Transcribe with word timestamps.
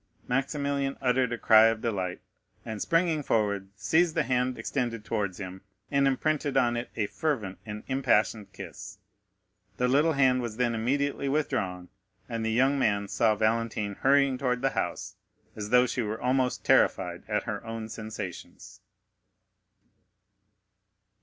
Maximilian 0.27 0.97
uttered 0.99 1.31
a 1.31 1.37
cry 1.37 1.65
of 1.67 1.79
delight, 1.83 2.21
and, 2.65 2.81
springing 2.81 3.21
forwards, 3.21 3.67
seized 3.75 4.15
the 4.15 4.23
hand 4.23 4.57
extended 4.57 5.05
towards 5.05 5.37
him, 5.39 5.61
and 5.91 6.07
imprinted 6.07 6.57
on 6.57 6.75
it 6.75 6.89
a 6.95 7.05
fervent 7.05 7.59
and 7.67 7.83
impassioned 7.87 8.51
kiss. 8.51 8.97
The 9.77 9.87
little 9.87 10.13
hand 10.13 10.41
was 10.41 10.57
then 10.57 10.73
immediately 10.73 11.29
withdrawn, 11.29 11.89
and 12.27 12.43
the 12.43 12.49
young 12.49 12.79
man 12.79 13.09
saw 13.09 13.35
Valentine 13.35 13.93
hurrying 13.93 14.39
towards 14.39 14.63
the 14.63 14.71
house, 14.71 15.17
as 15.55 15.69
though 15.69 15.85
she 15.85 16.01
were 16.01 16.19
almost 16.19 16.65
terrified 16.65 17.21
at 17.27 17.43
her 17.43 17.63
own 17.63 17.87
sensations. 17.87 18.81